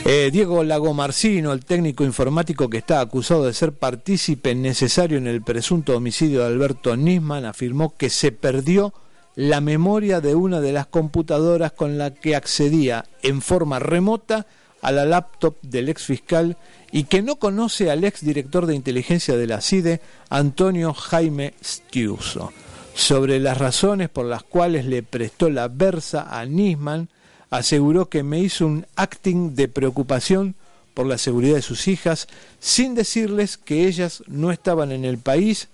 [0.04, 5.40] Eh, Diego Lagomarcino, el técnico informático que está acusado de ser partícipe necesario en el
[5.42, 8.92] presunto homicidio de Alberto Nisman, afirmó que se perdió
[9.36, 14.48] la memoria de una de las computadoras con la que accedía en forma remota
[14.82, 16.56] a la laptop del ex fiscal
[16.92, 22.52] y que no conoce al ex director de inteligencia de la CIDE, Antonio Jaime Stiuso.
[22.94, 27.08] Sobre las razones por las cuales le prestó la versa a Nisman,
[27.50, 30.54] aseguró que me hizo un acting de preocupación
[30.94, 32.26] por la seguridad de sus hijas,
[32.58, 35.68] sin decirles que ellas no estaban en el país,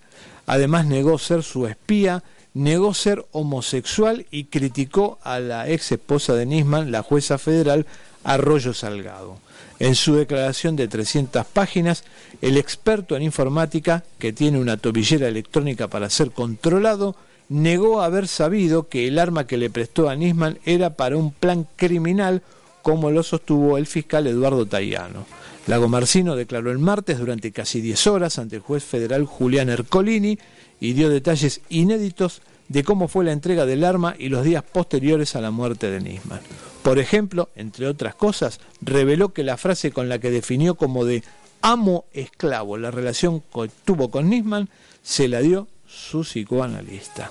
[0.45, 6.45] además negó ser su espía, negó ser homosexual y criticó a la ex esposa de
[6.45, 7.85] Nisman, la jueza federal
[8.27, 9.37] Arroyo Salgado.
[9.79, 12.03] En su declaración de 300 páginas,
[12.41, 17.15] el experto en informática, que tiene una tobillera electrónica para ser controlado,
[17.49, 21.67] negó haber sabido que el arma que le prestó a Nisman era para un plan
[21.75, 22.41] criminal,
[22.81, 25.25] como lo sostuvo el fiscal Eduardo Tayano.
[25.67, 30.37] Lago Marcino declaró el martes durante casi 10 horas ante el juez federal Julián Ercolini
[30.79, 35.35] y dio detalles inéditos de cómo fue la entrega del arma y los días posteriores
[35.35, 36.41] a la muerte de Nisman.
[36.87, 41.21] Por ejemplo, entre otras cosas, reveló que la frase con la que definió como de
[41.61, 44.69] amo esclavo la relación que tuvo con Nisman
[45.03, 47.29] se la dio su psicoanalista.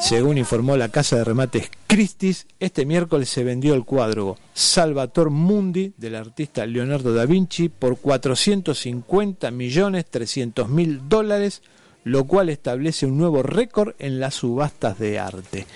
[0.00, 5.92] Según informó la casa de remates Christie's, este miércoles se vendió el cuadro Salvator Mundi
[5.98, 11.60] del artista Leonardo da Vinci por 450 millones 300 mil dólares,
[12.04, 15.66] lo cual establece un nuevo récord en las subastas de arte.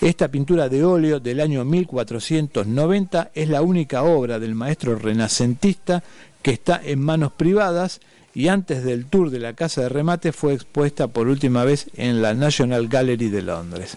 [0.00, 6.02] Esta pintura de óleo del año 1490 es la única obra del maestro renacentista
[6.42, 8.00] que está en manos privadas
[8.34, 12.20] y antes del tour de la casa de remate fue expuesta por última vez en
[12.20, 13.96] la National Gallery de Londres.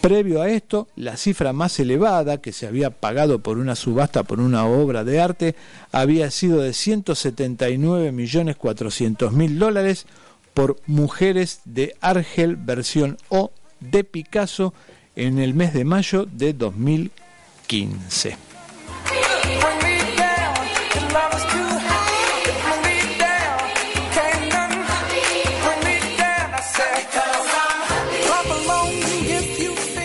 [0.00, 4.40] Previo a esto, la cifra más elevada que se había pagado por una subasta por
[4.40, 5.54] una obra de arte
[5.92, 10.06] había sido de 179.400.000 dólares
[10.54, 14.74] por Mujeres de Argel versión O de Picasso
[15.16, 18.36] en el mes de mayo de 2015.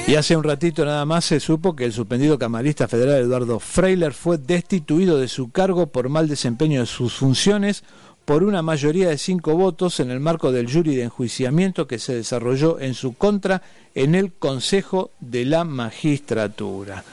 [0.07, 4.13] Y hace un ratito nada más se supo que el suspendido camarista federal Eduardo Freiler
[4.13, 7.83] fue destituido de su cargo por mal desempeño de sus funciones
[8.25, 12.15] por una mayoría de cinco votos en el marco del jury de enjuiciamiento que se
[12.15, 13.61] desarrolló en su contra
[13.93, 17.03] en el Consejo de la Magistratura.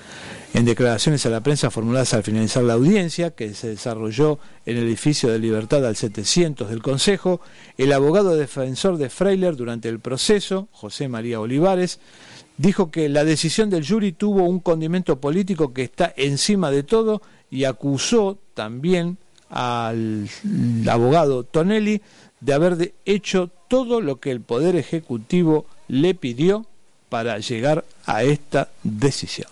[0.54, 4.84] En declaraciones a la prensa formuladas al finalizar la audiencia, que se desarrolló en el
[4.84, 7.40] edificio de Libertad al 700 del Consejo,
[7.78, 12.00] el abogado defensor de Freiler durante el proceso, José María Olivares,
[12.58, 17.22] dijo que la decisión del jury tuvo un condimento político que está encima de todo
[17.50, 19.18] y acusó también
[19.52, 20.28] al
[20.88, 22.00] abogado Tonelli
[22.40, 26.66] de haber hecho todo lo que el Poder Ejecutivo le pidió
[27.08, 29.48] para llegar a esta decisión.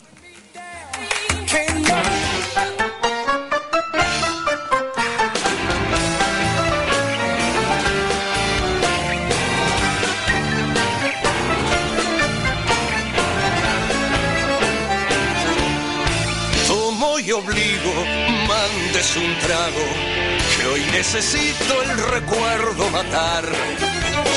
[19.39, 23.45] Que hoy necesito el recuerdo matar.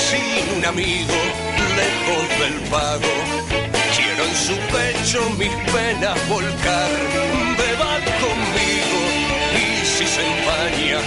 [0.10, 1.14] Sin un amigo,
[1.82, 3.14] lejos del pago,
[3.96, 6.92] quiero en su pecho mis penas volcar.
[7.58, 9.00] Beba conmigo
[9.56, 11.00] y si se empaña,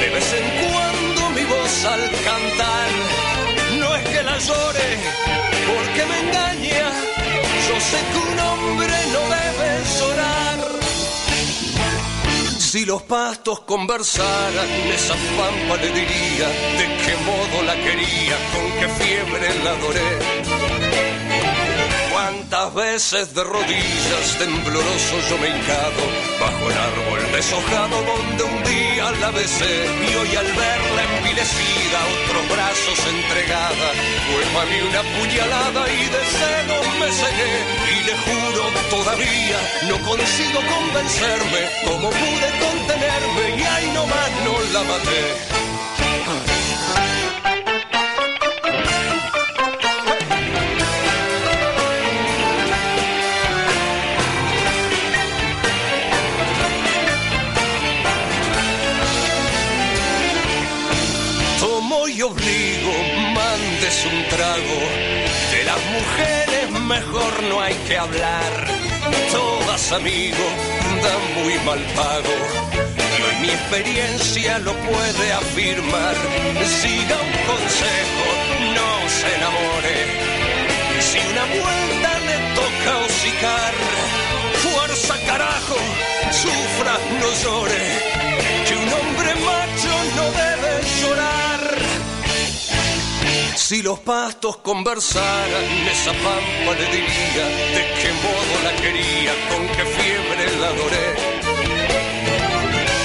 [0.00, 2.90] de vez en cuando mi voz al cantar,
[3.78, 4.88] no es que la llore
[5.68, 6.59] porque me engaña,
[12.70, 16.48] Si los pastos conversaran, esa pampa le diría
[16.78, 20.39] de qué modo la quería, con qué fiebre la adoré.
[22.40, 26.02] Cuántas veces de rodillas tembloroso yo me hincado
[26.40, 32.48] bajo el árbol deshojado donde un día la besé y hoy al verla envilecida otros
[32.48, 33.88] brazos entregada
[34.24, 37.56] fue para mí una puñalada y de celos me cegué
[37.92, 44.82] y le juro todavía no consigo convencerme cómo pude contenerme y ahí nomás no la
[44.84, 46.59] maté.
[66.90, 68.52] Mejor no hay que hablar.
[69.32, 70.46] Todas, amigo,
[71.04, 72.36] dan muy mal pago.
[73.16, 76.16] Y hoy mi experiencia lo puede afirmar.
[76.80, 78.26] Siga un consejo,
[78.78, 79.98] no se enamore.
[81.08, 83.72] Si una vuelta le toca hocicar,
[84.64, 85.78] fuerza carajo,
[86.42, 87.84] sufra, no llore.
[88.66, 91.39] Que un hombre macho no debe llorar.
[93.70, 97.46] Si los pastos conversaran, esa pampa le diría
[97.76, 101.14] de qué modo la quería, con qué fiebre la adoré.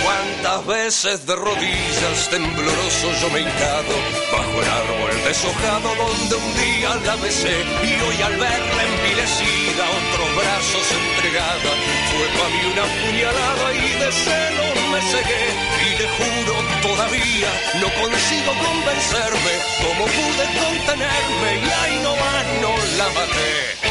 [0.03, 3.93] Cuántas veces de rodillas tembloroso yo me hincado
[4.32, 5.05] bajo el árbol
[5.36, 11.72] deshojado donde un día la besé y hoy al verla envilecida otros brazos entregada
[12.10, 15.46] fue para mí una puñalada y de celo me cegué
[15.88, 17.50] y le juro todavía
[17.82, 23.85] no consigo convencerme cómo pude contenerme y ahí nomás no la maté.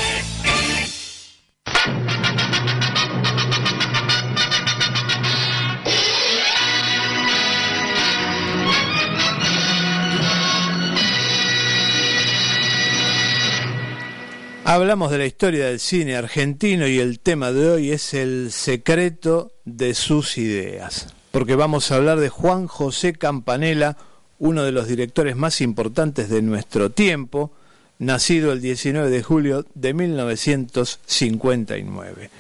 [14.75, 19.53] Hablamos de la historia del cine argentino y el tema de hoy es el secreto
[19.65, 23.97] de sus ideas, porque vamos a hablar de Juan José Campanella,
[24.41, 27.53] uno de los directores más importantes de nuestro tiempo,
[28.01, 32.31] nacido el 19 de julio de 1959.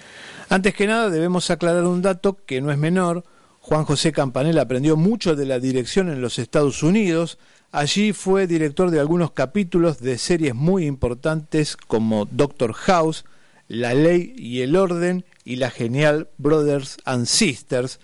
[0.48, 3.22] Antes que nada debemos aclarar un dato que no es menor,
[3.60, 7.38] Juan José Campanella aprendió mucho de la dirección en los Estados Unidos,
[7.74, 13.24] Allí fue director de algunos capítulos de series muy importantes como Doctor House,
[13.66, 17.98] La Ley y el Orden y la genial Brothers and Sisters,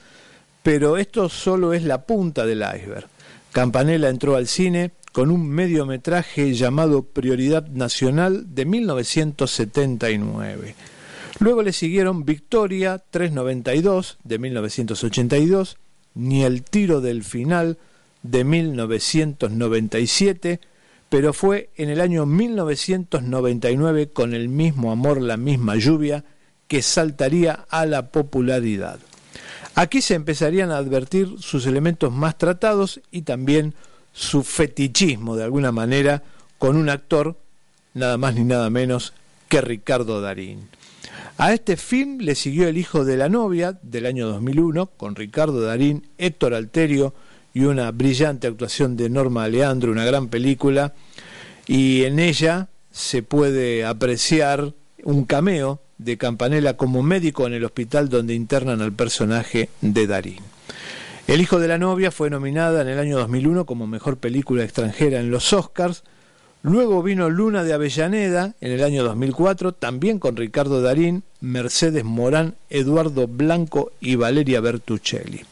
[0.64, 3.07] pero esto solo es la punta del iceberg.
[3.53, 10.75] Campanella entró al cine con un mediometraje llamado Prioridad Nacional de 1979.
[11.39, 15.77] Luego le siguieron Victoria 392 de 1982,
[16.14, 17.79] Ni el tiro del final
[18.23, 20.61] de 1997,
[21.09, 26.25] pero fue en el año 1999 con el mismo amor, la misma lluvia,
[26.68, 29.01] que saltaría a la popularidad.
[29.75, 33.75] Aquí se empezarían a advertir sus elementos más tratados y también
[34.12, 36.23] su fetichismo de alguna manera
[36.59, 37.37] con un actor
[37.95, 39.12] nada más ni nada menos
[39.49, 40.68] que Ricardo Darín.
[41.39, 45.62] A este film le siguió El hijo de la novia del año 2001 con Ricardo
[45.62, 47.14] Darín, Héctor Alterio,
[47.55, 50.95] y una brillante actuación de Norma Leandro, una gran película,
[51.67, 54.75] y en ella se puede apreciar
[55.05, 60.43] un cameo de Campanella como médico en el hospital donde internan al personaje de Darín.
[61.27, 65.21] El hijo de la novia fue nominada en el año 2001 como mejor película extranjera
[65.21, 66.03] en los Oscars.
[66.63, 72.57] Luego vino Luna de Avellaneda en el año 2004, también con Ricardo Darín, Mercedes Morán,
[72.69, 75.43] Eduardo Blanco y Valeria Bertuccelli.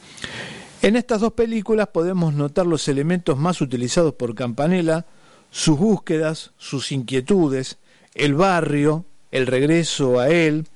[0.81, 5.05] En estas dos películas podemos notar los elementos más utilizados por Campanella,
[5.51, 7.77] sus búsquedas, sus inquietudes,
[8.15, 10.67] el barrio, el regreso a él,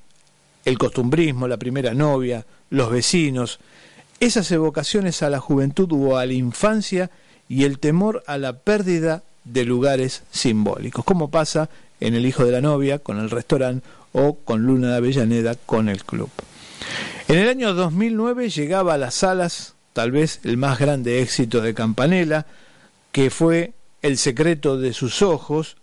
[0.66, 3.60] el costumbrismo, la primera novia, los vecinos,
[4.20, 7.10] esas evocaciones a la juventud o a la infancia
[7.48, 12.52] y el temor a la pérdida de lugares simbólicos, como pasa en El hijo de
[12.52, 16.28] la novia con el restaurante o con Luna de Avellaneda con el club.
[17.28, 21.72] En el año 2009 llegaba a las salas tal vez el más grande éxito de
[21.72, 22.44] Campanella,
[23.12, 23.72] que fue
[24.02, 25.76] El secreto de sus ojos.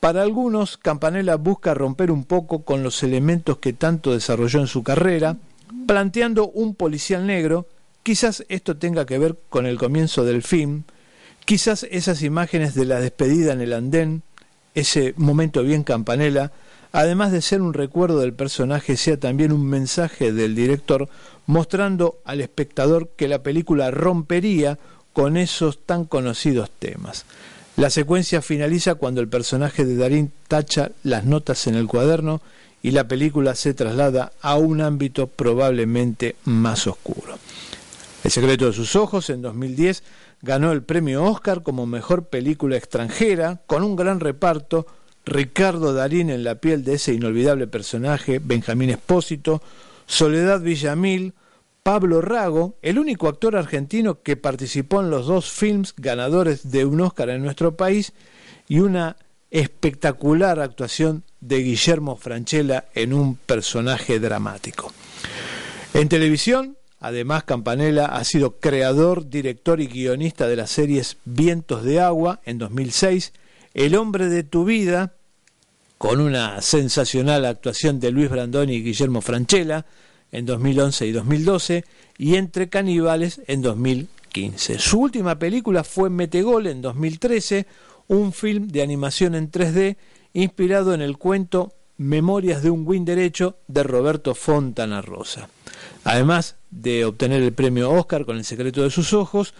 [0.00, 4.82] Para algunos, Campanella busca romper un poco con los elementos que tanto desarrolló en su
[4.82, 5.36] carrera,
[5.86, 7.66] planteando un policial negro.
[8.02, 10.82] Quizás esto tenga que ver con el comienzo del film,
[11.44, 14.22] quizás esas imágenes de la despedida en el andén,
[14.74, 16.50] ese momento bien Campanella,
[16.90, 21.08] además de ser un recuerdo del personaje, sea también un mensaje del director
[21.46, 24.78] mostrando al espectador que la película rompería
[25.12, 27.24] con esos tan conocidos temas.
[27.76, 32.40] La secuencia finaliza cuando el personaje de Darín tacha las notas en el cuaderno
[32.82, 37.38] y la película se traslada a un ámbito probablemente más oscuro.
[38.24, 40.02] El secreto de sus ojos en 2010
[40.42, 44.86] ganó el premio Oscar como mejor película extranjera con un gran reparto,
[45.24, 49.62] Ricardo Darín en la piel de ese inolvidable personaje, Benjamín Espósito,
[50.06, 51.34] Soledad Villamil,
[51.82, 57.00] Pablo Rago, el único actor argentino que participó en los dos films ganadores de un
[57.00, 58.12] Oscar en nuestro país,
[58.68, 59.16] y una
[59.50, 64.92] espectacular actuación de Guillermo Franchella en un personaje dramático.
[65.92, 72.00] En televisión, además, Campanella ha sido creador, director y guionista de las series Vientos de
[72.00, 73.32] Agua en 2006,
[73.74, 75.14] El hombre de tu vida,
[76.02, 79.86] con una sensacional actuación de Luis Brandoni y Guillermo Franchella,
[80.32, 81.84] en 2011 y 2012
[82.18, 84.80] y Entre Caníbales en 2015.
[84.80, 87.66] Su última película fue Metegol en 2013,
[88.08, 89.96] un film de animación en 3D
[90.32, 95.50] inspirado en el cuento Memorias de un Win Derecho de Roberto Fontana Rosa.
[96.02, 99.54] Además de obtener el premio Oscar con El secreto de sus ojos,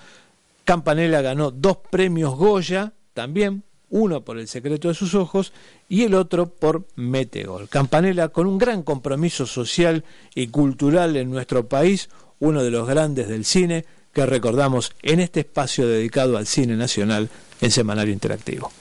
[0.65, 3.63] Campanella ganó dos premios Goya, también
[3.93, 5.53] uno por El secreto de sus ojos
[5.89, 7.69] y el otro por Metegol.
[7.69, 12.09] Campanella con un gran compromiso social y cultural en nuestro país,
[12.41, 17.29] uno de los grandes del cine que recordamos en este espacio dedicado al cine nacional
[17.61, 18.73] en Semanario Interactivo.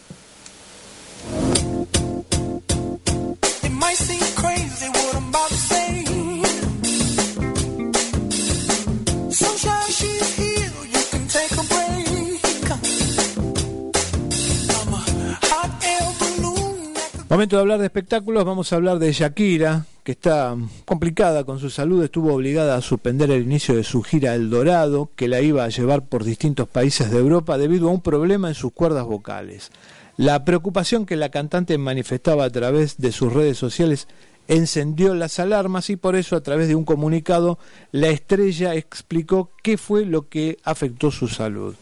[17.32, 20.54] Momento de hablar de espectáculos, vamos a hablar de Shakira, que está
[20.84, 25.12] complicada con su salud, estuvo obligada a suspender el inicio de su gira El Dorado,
[25.16, 28.54] que la iba a llevar por distintos países de Europa debido a un problema en
[28.54, 29.72] sus cuerdas vocales.
[30.18, 34.10] La preocupación que la cantante manifestaba a través de sus redes sociales
[34.50, 37.58] encendió las alarmas y por eso a través de un comunicado
[37.94, 41.76] la estrella explicó qué fue lo que afectó su salud.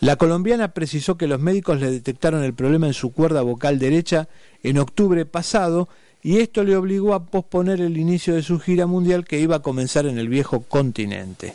[0.00, 4.28] La colombiana precisó que los médicos le detectaron el problema en su cuerda vocal derecha
[4.64, 5.88] en octubre pasado
[6.22, 9.62] y esto le obligó a posponer el inicio de su gira mundial que iba a
[9.62, 11.54] comenzar en el viejo continente.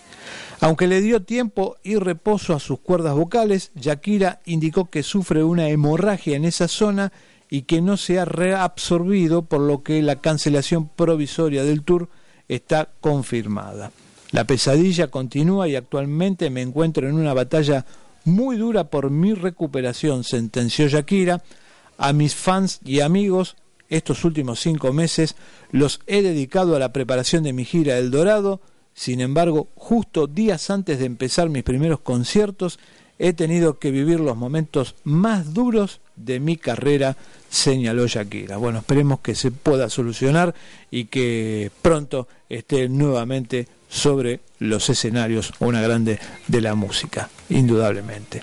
[0.61, 5.69] Aunque le dio tiempo y reposo a sus cuerdas vocales, Shakira indicó que sufre una
[5.69, 7.11] hemorragia en esa zona
[7.49, 12.09] y que no se ha reabsorbido, por lo que la cancelación provisoria del tour
[12.47, 13.91] está confirmada.
[14.31, 17.85] La pesadilla continúa y actualmente me encuentro en una batalla
[18.25, 21.41] muy dura por mi recuperación, sentenció Shakira.
[21.99, 23.57] A mis fans y amigos,
[23.89, 25.35] estos últimos cinco meses
[25.71, 28.61] los he dedicado a la preparación de mi gira El Dorado.
[28.93, 32.79] Sin embargo, justo días antes de empezar mis primeros conciertos,
[33.17, 37.17] he tenido que vivir los momentos más duros de mi carrera,
[37.49, 38.55] señaló Shakira.
[38.55, 40.55] Bueno, esperemos que se pueda solucionar
[40.89, 48.41] y que pronto esté nuevamente sobre los escenarios una grande de la música, indudablemente.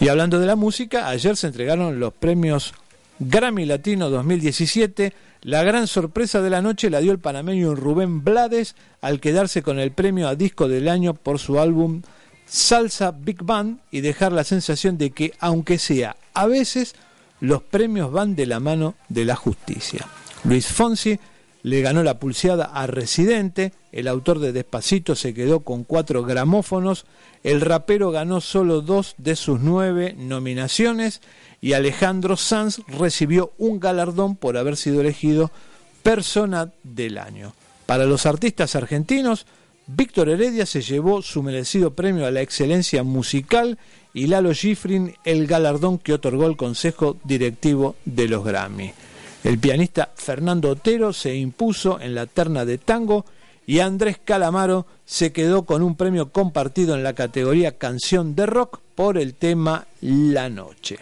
[0.00, 2.74] Y hablando de la música, ayer se entregaron los premios
[3.20, 5.12] Grammy Latino 2017.
[5.42, 9.78] La gran sorpresa de la noche la dio el panameño Rubén Blades al quedarse con
[9.78, 12.00] el premio a disco del año por su álbum
[12.46, 16.94] Salsa Big Band y dejar la sensación de que, aunque sea a veces,
[17.40, 20.06] los premios van de la mano de la justicia.
[20.44, 21.20] Luis Fonsi
[21.62, 27.06] le ganó la pulseada a Residente, el autor de Despacito se quedó con cuatro gramófonos,
[27.42, 31.20] el rapero ganó solo dos de sus nueve nominaciones
[31.60, 35.50] y Alejandro Sanz recibió un galardón por haber sido elegido
[36.02, 37.52] persona del año.
[37.86, 39.46] Para los artistas argentinos,
[39.86, 43.78] Víctor Heredia se llevó su merecido premio a la excelencia musical
[44.14, 48.92] y Lalo Schifrin el galardón que otorgó el Consejo Directivo de los Grammy.
[49.42, 53.24] El pianista Fernando Otero se impuso en la terna de tango
[53.66, 58.80] y Andrés Calamaro se quedó con un premio compartido en la categoría canción de rock
[58.94, 60.98] por el tema La Noche.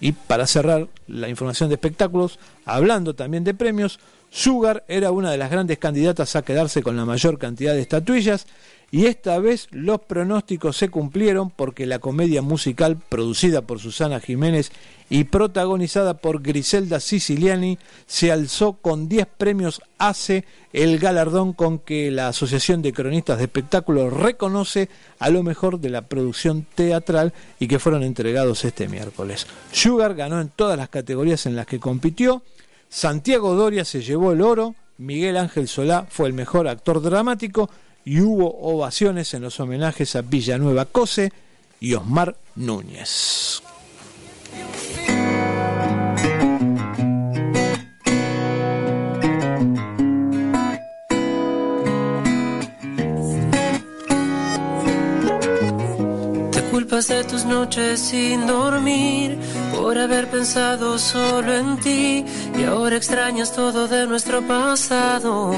[0.00, 3.98] Y para cerrar la información de espectáculos, hablando también de premios,
[4.30, 8.46] Sugar era una de las grandes candidatas a quedarse con la mayor cantidad de estatuillas
[8.90, 14.70] y esta vez los pronósticos se cumplieron porque la comedia musical producida por Susana Jiménez
[15.12, 22.10] y protagonizada por Griselda Siciliani se alzó con 10 premios ACE, el galardón con que
[22.10, 24.88] la Asociación de Cronistas de Espectáculos reconoce
[25.18, 29.46] a lo mejor de la producción teatral y que fueron entregados este miércoles.
[29.70, 32.42] Sugar ganó en todas las categorías en las que compitió,
[32.88, 37.68] Santiago Doria se llevó el oro, Miguel Ángel Solá fue el mejor actor dramático
[38.06, 41.34] y hubo ovaciones en los homenajes a Villanueva Cose
[41.80, 43.62] y Osmar Núñez.
[56.92, 59.38] De tus noches sin dormir
[59.74, 62.22] por haber pensado solo en ti
[62.54, 65.52] y ahora extrañas todo de nuestro pasado.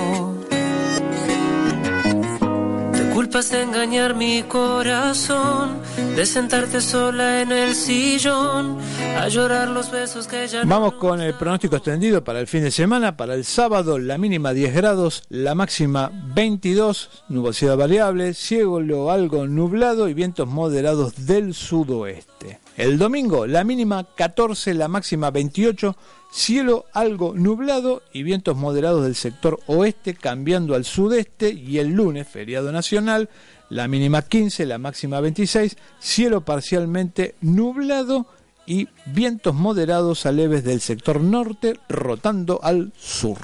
[3.35, 5.81] Te culpas de engañar mi corazón,
[6.15, 8.79] de sentarte sola en el sillón,
[9.19, 12.63] a llorar los besos que ya no Vamos con el pronóstico extendido para el fin
[12.63, 13.17] de semana.
[13.17, 20.09] Para el sábado, la mínima 10 grados, la máxima 22, nubosidad variable, cielo algo nublado
[20.09, 22.61] y vientos moderados del sudoeste.
[22.77, 25.97] El domingo, la mínima 14, la máxima 28,
[26.35, 32.27] cielo algo nublado y vientos moderados del sector oeste cambiando al sudeste y el lunes,
[32.27, 33.29] feriado nacional,
[33.71, 38.27] la mínima 15, la máxima 26, cielo parcialmente nublado
[38.67, 43.39] y vientos moderados a leves del sector norte rotando al sur.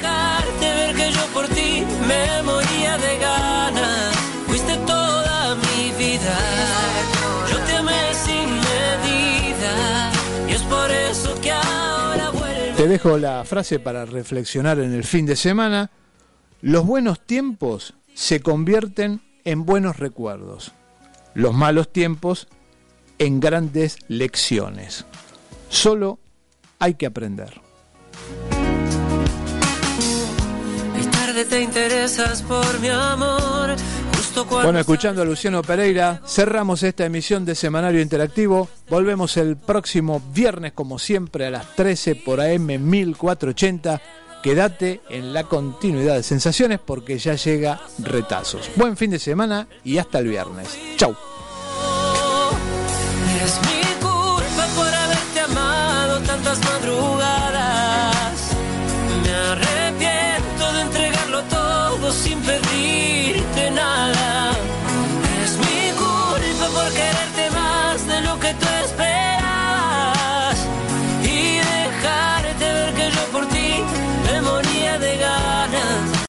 [0.00, 3.51] Dejarte ver que yo por ti me moría de ganas.
[12.82, 15.92] Te dejo la frase para reflexionar en el fin de semana.
[16.62, 20.72] Los buenos tiempos se convierten en buenos recuerdos.
[21.32, 22.48] Los malos tiempos
[23.20, 25.06] en grandes lecciones.
[25.68, 26.18] Solo
[26.80, 27.60] hay que aprender.
[34.34, 38.68] Bueno, escuchando a Luciano Pereira, cerramos esta emisión de Semanario Interactivo.
[38.88, 44.00] Volvemos el próximo viernes, como siempre, a las 13 por AM 1480.
[44.42, 48.70] Quédate en la continuidad de sensaciones porque ya llega retazos.
[48.76, 50.78] Buen fin de semana y hasta el viernes.
[50.96, 51.14] Chau.
[53.44, 57.41] Es mi culpa por haberte amado tantas madrugadas.